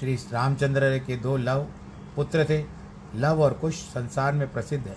[0.00, 1.66] श्री रामचंद्र के दो लव
[2.16, 2.64] पुत्र थे,
[3.14, 4.96] लव और कुश संसार में प्रसिद्ध है।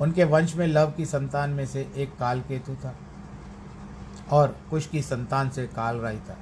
[0.00, 2.94] उनके वंश में लव की संतान में से एक काल केतु था।
[4.32, 6.36] और कुश की संतान से काल राय था।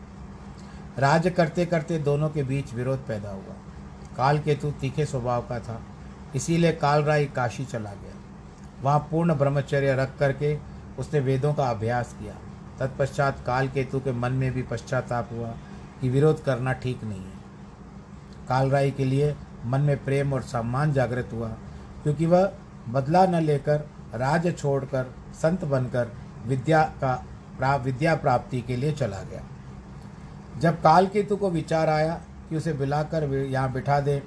[0.98, 3.54] राज्य करते करते दोनों के बीच विरोध पैदा हुआ।
[4.16, 5.80] काल केतु तीखे स्वभाव का था,
[6.36, 8.14] इसीलिए काल राय काशी चला गया।
[8.82, 10.56] वहाँ पूर्ण ब्रह्मचर्य रख करके
[10.98, 12.34] उसने वेदों का अभ्यास किया।
[12.78, 15.48] तत्पश्चात काल केतु के मन में भी पश्चाताप हुआ
[16.00, 17.38] कि विरोध करना ठीक नहीं है।
[18.48, 19.34] कालराई के लिए
[19.66, 21.48] मन में प्रेम और सम्मान जागृत हुआ,
[22.02, 22.52] क्योंकि वह
[22.88, 26.12] बदला न लेकर राज छोड़कर संत बनकर
[26.46, 27.14] विद्या का
[27.60, 29.42] प्रा, विद्या प्राप्ति के लिए चला गया।
[30.60, 34.18] जब काल केतु को विचार आया कि उसे बुलाकर यहाँ बिठा दे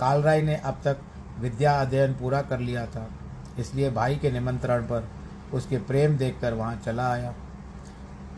[0.00, 1.00] कालराय ने अब तक
[1.40, 3.08] विद्या अध्ययन पूरा कर लिया था।
[3.58, 5.08] इसलिए भाई के निमंत्रण पर
[5.54, 7.34] उसके प्रेम देखकर वहाँ चला आया।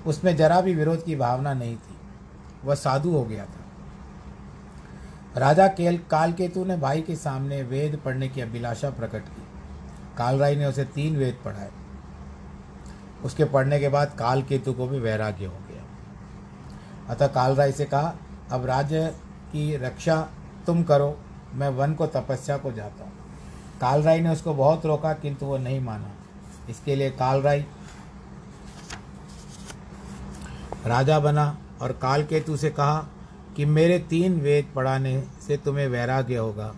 [0.07, 1.97] उसमें जरा भी विरोध की भावना नहीं थी।
[2.65, 8.41] वह साधु हो गया था। राजा केल कालकेतु ने भाई के सामने वेद पढ़ने की
[8.41, 9.43] अभिलाषा प्रकट की।
[10.19, 11.71] कालराय ने उसे तीन वेद पढ़ाए।
[13.25, 15.83] उसके पढ़ने के बाद काल केतु को भी वैराग्य हो गया।
[17.09, 18.15] अतः कालराय से कहा,
[18.51, 19.07] अब राज्य
[19.53, 20.29] की रक्षा
[20.67, 21.19] तुम करो,
[21.55, 23.13] मैं वन को तपस्या को जाता हूँ।
[23.81, 26.11] कालराय ने उसको बहुत रोका, किंतु वो नहीं माना।
[26.71, 27.65] इसके लिए कालराय
[30.87, 33.09] राजा बना और काल केतु से कहा
[33.57, 36.75] कि मेरे तीन वेद पढ़ाने से तुम्हें वैराग्य होगा।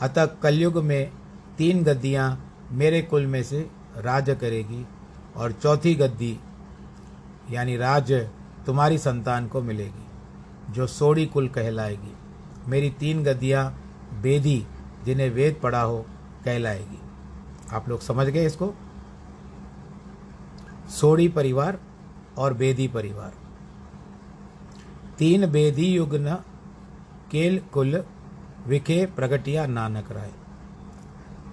[0.00, 1.12] अतः कलयुग में
[1.58, 4.86] तीन गद्दियाँ मेरे कुल में से राज करेगी।
[5.36, 6.40] और चौथी गद्दी,
[7.50, 8.12] यानी राज,
[8.66, 10.06] तुम्हारी संतान को मिलेगी,
[10.72, 12.12] जो सोड़ी कुल कहलाएगी।
[12.66, 13.80] मेरी तीन गद्दियाँ
[14.22, 14.66] बेदी,
[15.04, 16.06] जिन्हें वेद पढ़ा हो,
[16.44, 16.98] कहलाएगी।
[17.72, 18.74] आप लोग समझ गए इसको?
[20.88, 21.78] सोड़ी परिवार
[22.38, 23.32] और बेदी परिवार।
[25.18, 26.34] तीन बेदी युग न
[27.30, 28.04] केल, कुल,
[28.66, 30.32] विखे, प्रगटिया, नानक राय।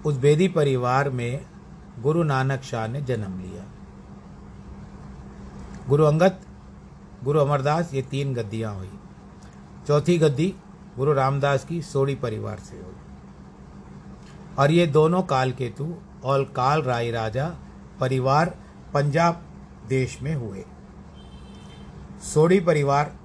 [0.06, 1.46] उस बेदी परिवार में
[1.98, 3.64] गुरु नानक शाह ने जन्म लिया।
[5.88, 6.40] गुरु अंगद,
[7.24, 8.90] गुरु अमरदास, ये तीन गद्दियाँ हुई।
[9.86, 10.54] चौथी गद्दी
[10.96, 12.94] गुरु रामदास की सोड़ी परिवार से हुई।
[14.58, 17.54] और ये दोनों काल केतु और काल राय राजा
[18.00, 18.58] परिवार
[18.94, 19.42] पंजाब
[19.88, 20.64] देश में हुए।
[22.34, 23.16] सोड़ी परिवार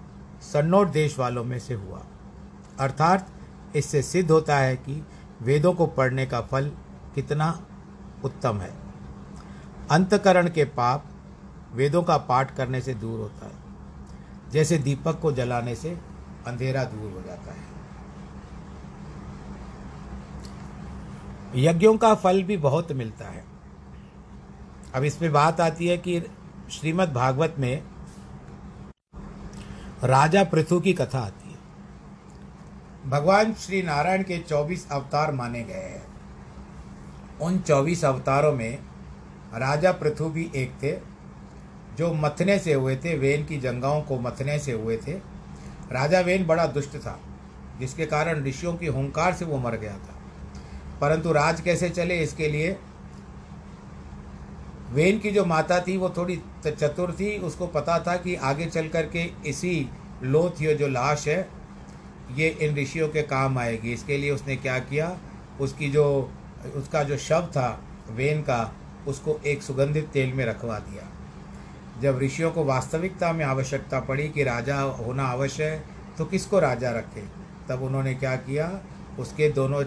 [0.41, 2.03] सन्नोट देश वालों में से हुआ।
[2.79, 3.29] अर्थात
[3.75, 5.05] इससे सिद्ध होता है कि
[5.41, 6.71] वेदों को पढ़ने का फल
[7.15, 7.65] कितना
[8.23, 8.73] उत्तम है।
[9.91, 11.05] अंतकरण के पाप
[11.73, 13.61] वेदों का पाठ करने से दूर होता है।
[14.51, 15.89] जैसे दीपक को जलाने से
[16.47, 17.71] अंधेरा दूर हो जाता है।
[21.55, 23.45] यज्ञों का फल भी बहुत मिलता है।
[24.95, 26.21] अब इसमें बात आती है कि
[26.71, 27.83] श्रीमद् भागवत में
[30.03, 31.57] राजा पृथु की कथा आती है।
[33.09, 36.10] भगवान श्री नारायण के 24 अवतार माने गए हैं।
[37.41, 38.77] उन 24 अवतारों में
[39.55, 40.97] राजा पृथु भी एक थे,
[41.97, 45.11] जो मथने से हुए थे, वेन की जंगाओं को मथने से हुए थे।
[45.91, 47.19] राजा वेन बड़ा दुष्ट था,
[47.79, 50.15] जिसके कारण ऋषियों की हुंकार से वो मर गया था।
[51.01, 52.77] परंतु राज कैसे चले इसके लिए?
[54.89, 58.87] वेन की जो माता थी, वो थोड़ी चतुर थी। उसको पता था कि आगे चल
[58.87, 59.89] कर के इसी
[60.23, 61.49] लोथ ये जो लाश है,
[62.31, 65.17] ये इन ऋषियों के काम आएगी। इसके लिए उसने क्या किया?
[65.61, 66.31] उसकी जो
[66.65, 68.75] उसका जो शव था, वेन का,
[69.07, 71.03] उसको एक सुगंधित तेल में रखवा दिया।
[72.01, 75.83] जब ऋषियों को वास्तविकता में आवश्यकता पड़ी कि राजा होना अवश्य है
[76.17, 77.23] तो किसको राजा रखे?
[77.69, 78.79] तब उन्होंने क्या किया?
[79.19, 79.83] उसके दोनों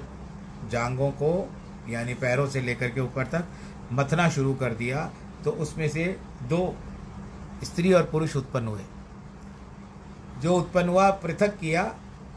[0.71, 1.51] जांगों को,
[1.89, 3.45] यानी पैरों से लेकर के ऊपर तक,
[3.93, 5.11] मथना शुरू कर दिया
[5.45, 6.05] तो उसमें से
[6.43, 6.75] दो
[7.65, 8.83] स्त्री और पुरुष उत्पन्न हुए।
[10.43, 11.83] जो उत्पन्न हुआ, पृथक किया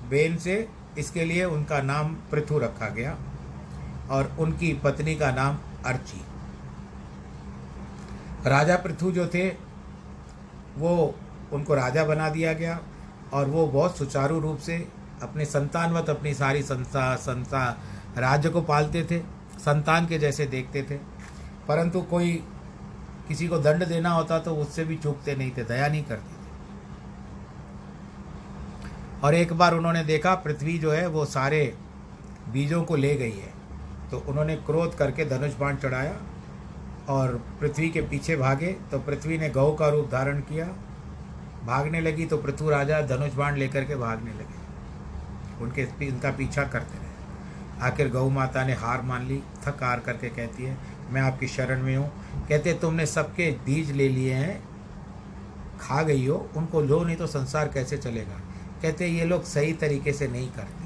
[0.10, 3.18] बेन से, इसके लिए उनका नाम पृथु रखा गया।
[4.10, 6.22] और उनकी पत्नी का नाम अर्ची।
[8.50, 9.50] राजा पृथु जो थे,
[10.78, 11.16] वो
[11.54, 12.80] उनको राजा बना दिया गया
[13.34, 14.88] और वो बहुत सुचारू रूप से
[15.22, 17.78] अपने संतानवत अपनी सारी संस्था संस्था,
[18.18, 19.20] राज्य को पालते थे,
[19.60, 20.98] संतान के जैसे देखते थे।
[21.68, 22.44] परंतु कोई
[23.28, 26.38] किसी को दंड देना होता तो उससे भी चूकते नहीं थे, दया नहीं करते थे।
[29.24, 31.78] और एक बार उन्होंने देखा, पृथ्वी जो है वो सारे
[32.50, 33.57] बीजों को ले गई है।
[34.12, 36.18] तो उन्होंने क्रोध करके धनुष बाण चढ़ाया
[37.10, 40.66] और पृथ्वी के पीछे भागे। तो पृथ्वी ने गौ का रूप धारण किया।
[41.66, 46.98] भागने लगी तो पृथ्वी राजा धनुष बाण लेकर के भागने लगे। उनके उनका पीछा करते
[46.98, 47.06] रहे।
[47.82, 50.78] आखिर गौ माता ने हार मान ली, थक हार करके कहती है,
[51.12, 52.10] मैं आपकी शरण में हूँ।
[52.50, 54.64] कहते, तुमने सबके बीज ले लिए हैं,
[55.80, 58.40] खा गई हो। उनको लो, नहीं तो संसार कैसे चलेगा?
[58.82, 60.86] कहते, ये लोग सही तरीके से नहीं करते,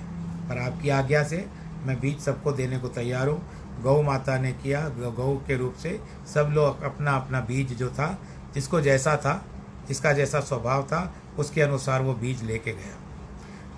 [0.50, 1.46] पर आपकी आज्ञा से
[1.84, 6.00] मैं बीज सबको देने को तैयार हूँ। गौ माता ने किया, गौ के रूप से
[6.34, 8.18] सब लोग अपना अपना बीज जो था,
[8.54, 9.46] जिसको जैसा था
[9.88, 12.98] जिसका जैसा स्वभाव था, उसके अनुसार वो बीज लेके गया।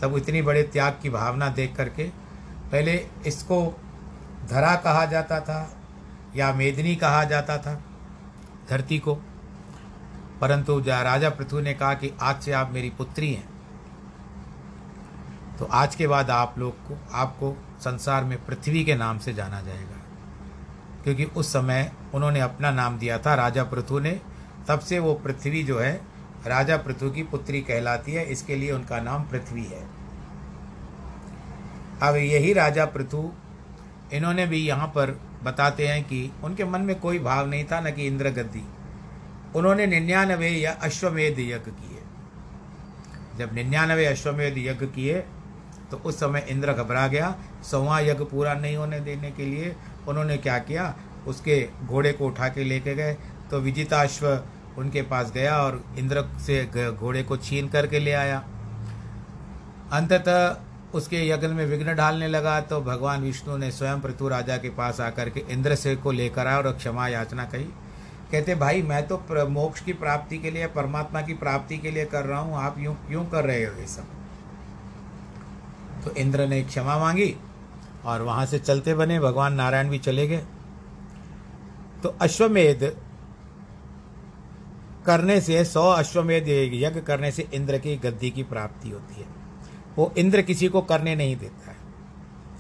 [0.01, 2.03] तब इतनी बड़े त्याग की भावना देख करके
[2.71, 2.93] पहले
[3.27, 3.59] इसको
[4.49, 5.77] धरा कहा जाता था
[6.35, 7.73] या मेदनी कहा जाता था
[8.69, 9.15] धरती को।
[10.41, 13.49] परंतु राजा पृथ्वी ने कहा कि आज से आप मेरी पुत्री हैं।
[15.59, 19.61] तो आज के बाद आप लोग को, आपको संसार में पृथ्वी के नाम से जाना
[19.61, 19.99] जाएगा।
[21.03, 24.21] क्योंकि उस समय उन्होंने अपना नाम दिया था, राजा पृथु ने।
[24.67, 26.01] तब से वो पृथ्वी जो है,
[26.47, 29.89] राजा पृथु की पुत्री कहलाती है। इसके लिए उनका नाम पृथ्वी है।
[32.01, 33.33] अब यही राजा पृथु,
[34.13, 37.91] इन्होंने भी यहाँ पर बताते हैं कि उनके मन में कोई भाव नहीं था, न
[37.91, 38.67] कि इंद्र गद्दी
[39.55, 42.03] उन्होंने निन्यानवे या अश्वमेध यज्ञ किए।
[43.37, 45.23] जब निन्यानवे अश्वमेध यज्ञ किए
[45.93, 49.75] तो उस समय इंद्र घबरा गया। सौवा यज्ञ पूरा नहीं होने देने के लिए
[50.07, 50.93] उन्होंने क्या किया?
[51.27, 53.13] उसके घोड़े को उठा के लेके गए।
[53.51, 54.27] तो विजिताश्व
[54.77, 58.37] उनके पास गया और इंद्र से घोड़े को छीन करके ले आया।
[59.91, 60.57] अंततः
[60.93, 65.01] उसके यज्ञ में विघ्न डालने लगा। तो भगवान विष्णु ने स्वयं पृथु राजा के पास
[65.01, 67.69] आकर के इंद्र से को लेकर आया और क्षमा याचना कही।
[68.31, 72.25] कहते, भाई, मैं तो मोक्ष की प्राप्ति के लिए, परमात्मा की प्राप्ति के लिए कर
[72.25, 74.22] रहा हूँ। आप यूँ क्यों कर रहे हो ये सब।
[76.05, 77.35] तो इंद्र ने क्षमा मांगी
[78.05, 80.45] और वहाँ से चलते बने भगवान नारायण भी चले गए।
[82.03, 82.97] तो अश्वमेध
[85.05, 89.27] करने से, सौ अश्वमेध यज्ञ करने से इंद्र की गद्दी की प्राप्ति होती है।
[89.95, 91.77] वो इंद्र किसी को करने नहीं देता है।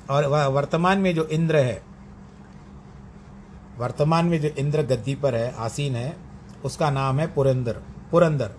[0.09, 1.83] और वर्तमान में जो इंद्र है,
[3.77, 6.17] वर्तमान में जो इंद्र गद्दी पर है, आसीन है,
[6.65, 7.73] उसका नाम है पुरंदर।
[8.11, 8.51] पुरंदर।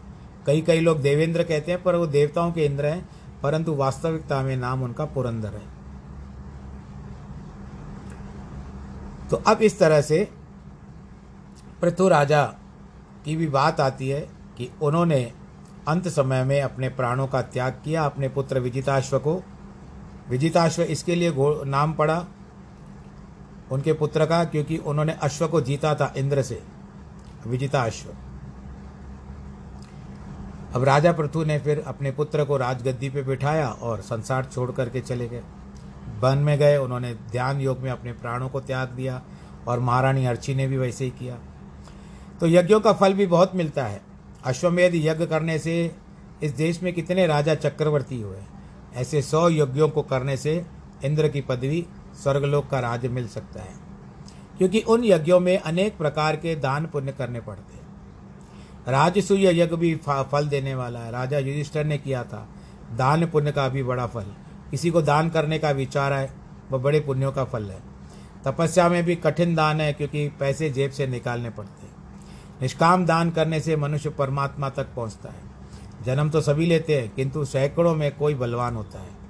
[0.46, 3.08] कई कई लोग देवेंद्र कहते हैं, पर वो देवताओं के इंद्र हैं।
[3.44, 5.62] परंतु वास्तविकता में नाम उनका पुरंदर है।
[9.30, 10.28] तो अब इस तरह से
[11.80, 12.44] पृथु राजा
[13.24, 14.20] की भी बात आती है
[14.58, 15.32] कि उन्होंने
[15.88, 19.42] अंत समय में अपने प्राणों का त्याग किया, अपने पुत्र विजिताश्व को।
[20.28, 21.32] विजिताश्व इसके लिए
[21.66, 22.24] नाम पड़ा
[23.72, 26.62] उनके पुत्र का, क्योंकि उन्होंने अश्व को जीता था इंद्र से,
[27.46, 28.08] विजिताश्व।
[30.74, 35.00] अब राजा पृथु ने फिर अपने पुत्र को राजगद्दी पे बिठाया और संसार छोड़ करके
[35.00, 35.42] चले गए।
[36.20, 39.22] वन में गए, उन्होंने ध्यान योग में अपने प्राणों को त्याग दिया
[39.68, 41.38] और महारानी अर्ची ने भी वैसे ही किया।
[42.40, 44.02] तो यज्ञों का फल भी बहुत मिलता है।
[44.44, 45.94] अश्वमेध यज्ञ करने से
[46.42, 48.38] इस देश में कितने राजा चक्रवर्ती हुए
[48.94, 50.66] ऐसे सौ यज्ञों को करने से
[51.04, 51.86] इंद्र की पदवी
[52.22, 53.74] स्वर्गलोक का राज्य मिल सकता है।
[54.58, 57.73] क्योंकि उन यज्ञों में अनेक प्रकार के दान पुण्य करने पड़ते हैं।
[58.88, 62.46] राजसूय यज्ञ भी फल देने वाला है। राजा युधिष्ठर ने किया था।
[62.92, 64.26] दान पुण्य का भी बड़ा फल।
[64.70, 66.32] किसी को दान करने का विचार है
[66.70, 67.78] वह बड़े पुण्यों का फल है।
[68.46, 71.92] तपस्या में भी कठिन दान है, क्योंकि पैसे जेब से निकालने पड़ते हैं।
[72.60, 75.52] निष्काम दान करने से मनुष्य परमात्मा तक पहुँचता है।
[76.04, 79.22] जन्म तो सभी लेते हैं, किंतु सैकड़ों में कोई बलवान होता है।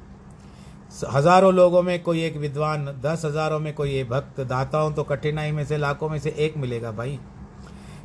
[1.12, 5.52] हज़ारों लोगों में कोई एक विद्वान, दस हज़ारों में कोई एक भक्त, दाताओं तो कठिनाई
[5.52, 7.18] में से, लाखों में से एक मिलेगा भाई।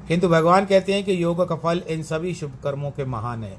[0.09, 3.57] किंतु भगवान कहते हैं कि योग का फल इन सभी शुभ कर्मों के महान है।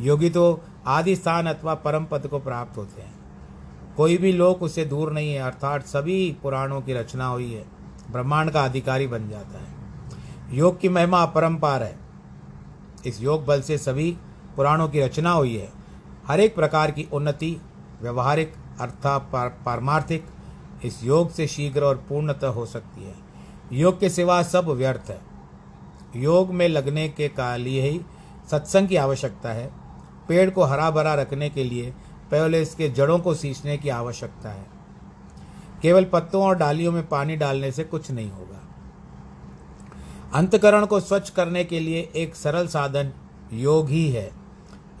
[0.00, 3.14] योगी तो आदि स्थान अथवा परम पद को प्राप्त होते हैं।
[3.96, 7.64] कोई भी लोक उससे दूर नहीं है, अर्थात सभी पुराणों की रचना हुई है।
[8.12, 9.74] ब्रह्मांड का अधिकारी बन जाता है।
[10.50, 11.98] योग की महिमा अपरंपार है।
[13.06, 14.16] इस योग बल से सभी
[14.56, 15.72] पुराणों की रचना हुई है।
[16.26, 17.56] हर एक प्रकार की उन्नति,
[18.02, 20.24] व्यवहारिक अर्थात पारमार्थिक,
[20.84, 23.14] इस योग से शीघ्र और पूर्णतः हो सकती है।
[23.72, 25.25] योग के सिवा सब व्यर्थ है।
[26.16, 28.00] योग में लगने के लिए ही
[28.50, 29.70] सत्संग की आवश्यकता है।
[30.28, 31.90] पेड़ को हरा भरा रखने के लिए
[32.30, 34.66] पहले इसके जड़ों को सींचने की आवश्यकता है।
[35.82, 38.62] केवल पत्तों और डालियों में पानी डालने से कुछ नहीं होगा।
[40.34, 43.12] अंतकरण को स्वच्छ करने के लिए एक सरल साधन
[43.52, 44.30] योग ही है।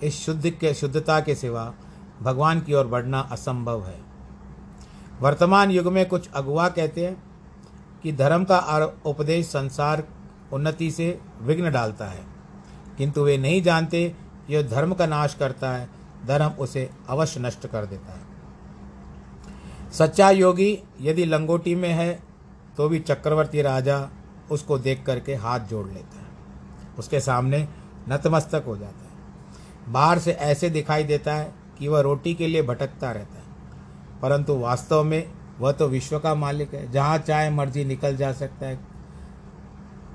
[0.02, 1.74] इस शुद्ध के शुद्धता के सिवा
[2.22, 3.98] भगवान की ओर बढ़ना असंभव है।
[5.20, 7.22] वर्तमान युग में कुछ अगुआ कहते हैं
[8.02, 8.58] कि धर्म का
[9.06, 10.04] उपदेश संसार
[10.52, 12.24] उन्नति से विघ्न डालता है।
[12.98, 14.14] किंतु वे नहीं जानते
[14.50, 15.88] यह धर्म का नाश करता है,
[16.26, 18.26] धर्म उसे अवश्य नष्ट कर देता है।
[19.92, 22.22] सच्चा योगी यदि लंगोटी में है
[22.76, 24.08] तो भी चक्रवर्ती राजा
[24.50, 26.26] उसको देख करके हाथ जोड़ लेता है।
[26.98, 27.68] उसके सामने
[28.08, 29.06] नतमस्तक हो जाता है।
[29.92, 33.46] बाहर से ऐसे दिखाई देता है कि वह रोटी के लिए भटकता रहता है।
[34.22, 38.66] परंतु वास्तव में वह तो विश्व का मालिक है। जहाँ चाहे मर्ज़ी निकल जा सकता
[38.66, 38.95] है।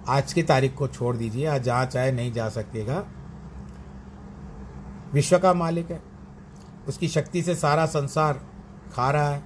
[0.08, 3.06] आज की तारीख को छोड़ दीजिए, आज जहाँ चाहे नहीं जा सकेगा।
[5.14, 6.04] विश्व का मालिक है।
[6.88, 8.46] उसकी शक्ति से सारा संसार
[8.94, 9.44] खा रहा है।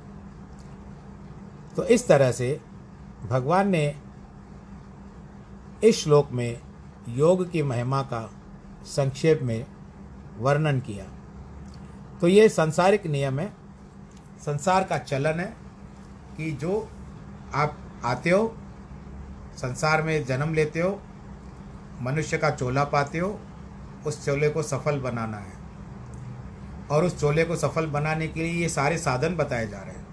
[1.75, 2.61] तो इस तरह से
[3.29, 4.01] भगवान ने
[5.83, 6.61] इस श्लोक में
[7.09, 8.31] योग की महिमा का
[8.83, 9.65] संक्षेप में
[10.37, 11.05] वर्णन किया।
[12.21, 13.53] तो ये संसारिक नियम है।
[14.39, 15.57] संसार का चलन है
[16.37, 16.89] कि जो
[17.55, 18.57] आप आते हो
[19.57, 21.01] संसार में जन्म लेते हो,
[22.01, 23.39] मनुष्य का चोला पाते हो,
[24.07, 25.53] उस चोले को सफल बनाना है।
[26.91, 30.05] और उस चोले को सफल बनाने के लिए ये सारे साधन बताए जा रहे हैं।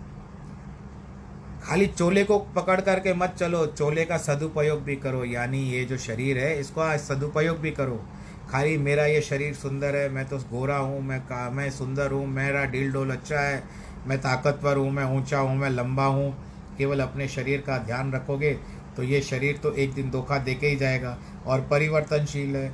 [1.62, 5.97] खाली चोले को पकड़ करके मत चलो, चोले का सदुपयोग भी करो, यानी ये जो
[5.97, 8.05] शरीर है, इसको सदुपयोग भी करो।
[8.51, 12.26] खाली मेरा ये शरीर सुंदर है, मैं तो गोरा हूँ, मैं का, मैं सुंदर हूँ,
[12.26, 13.62] मेरा डील डोल अच्छा है,
[14.07, 16.34] मैं ताकतवर हूँ, मैं ऊँचा हूँ, मैं लंबा हूँ,
[16.78, 18.59] केवल अपने शरीर का ध्यान रखोगे
[18.97, 22.68] तो ये शरीर तो एक दिन धोखा दे के ही जाएगा और परिवर्तनशील है।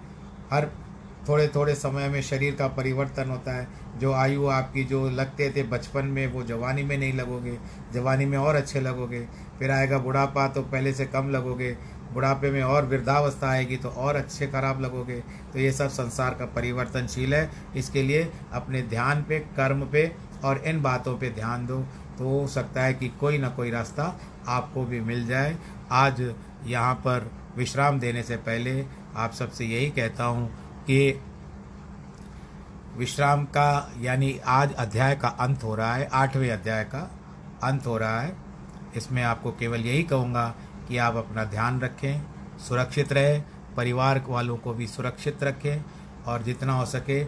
[0.53, 0.71] हर
[1.29, 3.67] थोड़े थोड़े समय में शरीर का परिवर्तन होता है।
[3.99, 7.57] जो आयु आपकी, जो लगते थे बचपन में, वो जवानी में नहीं लगोगे।
[7.93, 9.21] जवानी में और अच्छे लगोगे।
[9.59, 11.77] फिर आएगा बुढ़ापा तो पहले से कम लगोगे।
[12.13, 15.21] बुढ़ापे में और वृद्धावस्था आएगी तो और अच्छे खराब लगोगे।
[15.53, 20.11] तो ये सब संसार का परिवर्तनशील है। इसके लिए अपने ध्यान पे, कर्म पे
[20.45, 21.85] और इन बातों पे ध्यान दो।
[22.19, 24.05] तो हो सकता है कि कोई ना कोई रास्ता
[24.49, 25.57] आपको भी मिल जाए।
[25.93, 26.21] आज
[26.67, 28.85] यहाँ पर विश्राम देने से पहले
[29.17, 30.49] आप सबसे यही कहता हूँ
[30.85, 31.21] कि
[32.97, 37.11] विश्राम का यानी आज अध्याय का अंत हो रहा है, आठवें अध्याय का
[37.65, 38.37] अंत हो रहा है।
[38.97, 40.49] इसमें आपको केवल यही कहूँगा
[40.89, 42.23] कि आप अपना ध्यान रखें,
[42.59, 43.43] सुरक्षित रहें,
[43.77, 45.83] परिवार वालों को भी सुरक्षित रखें
[46.27, 47.23] और जितना हो सके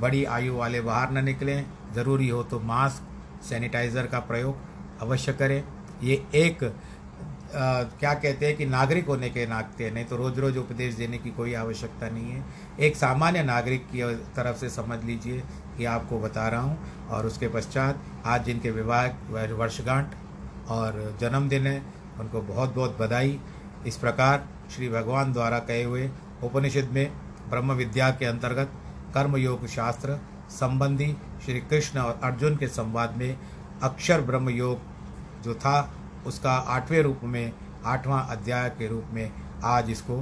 [0.00, 1.64] बड़ी आयु वाले बाहर न निकलें।
[1.94, 3.02] ज़रूरी हो तो मास्क
[3.44, 5.62] सैनिटाइज़र का प्रयोग अवश्य करें।
[6.02, 10.56] ये एक आ, क्या कहते हैं कि नागरिक होने के नाते नहीं तो रोज़ रोज़
[10.58, 12.42] उपदेश देने की कोई आवश्यकता नहीं है।
[12.80, 14.02] एक सामान्य नागरिक की
[14.36, 15.42] तरफ़ से समझ लीजिए
[15.76, 20.14] कि आपको बता रहा हूँ और उसके पश्चात आज जिनके विवाह वर्षगांठ
[20.70, 21.82] और जन्मदिन है
[22.20, 23.38] उनको बहुत बहुत बधाई।
[23.86, 26.10] इस प्रकार श्री भगवान द्वारा कहे हुए
[26.44, 27.06] उपनिषद में
[27.50, 28.72] ब्रह्म विद्या के अंतर्गत
[29.14, 30.18] कर्मयोग शास्त्र
[30.50, 31.14] संबंधी
[31.44, 33.38] श्री कृष्ण और अर्जुन के संवाद में
[33.82, 35.94] अक्षर ब्रह्म योग जो था,
[36.26, 37.52] उसका आठवें रूप में,
[37.84, 39.30] आठवां अध्याय के रूप में
[39.64, 40.20] आज इसको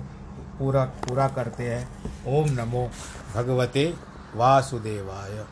[0.58, 1.88] पूरा पूरा करते हैं।
[2.26, 2.90] ओम नमो
[3.34, 3.94] भगवते
[4.36, 5.44] वासुदेवाय।